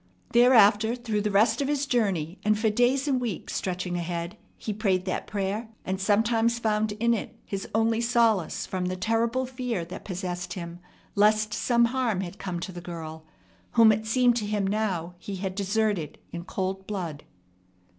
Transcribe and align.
Thereafter 0.31 0.95
through 0.95 1.21
the 1.21 1.29
rest 1.29 1.61
of 1.61 1.67
his 1.67 1.85
journey, 1.85 2.39
and 2.43 2.57
for 2.57 2.71
days 2.71 3.07
and 3.07 3.21
weeks 3.21 3.55
stretching 3.55 3.97
ahead, 3.97 4.35
he 4.57 4.73
prayed 4.73 5.05
that 5.05 5.27
prayer, 5.27 5.69
and 5.85 6.01
sometimes 6.01 6.57
found 6.57 6.93
in 6.93 7.13
it 7.13 7.37
his 7.45 7.67
only 7.75 8.01
solace 8.01 8.65
from 8.65 8.85
the 8.87 8.95
terrible 8.95 9.45
fear 9.45 9.85
that 9.85 10.03
possessed 10.03 10.53
him 10.53 10.79
lest 11.13 11.53
some 11.53 11.85
harm 11.85 12.21
had 12.21 12.39
come 12.39 12.59
to 12.61 12.71
the 12.71 12.81
girl, 12.81 13.27
whom 13.73 13.91
it 13.91 14.07
seemed 14.07 14.35
to 14.37 14.47
him 14.47 14.65
now 14.65 15.13
he 15.19 15.35
had 15.35 15.53
deserted 15.53 16.17
in 16.31 16.45
cold 16.45 16.87
blood. 16.87 17.23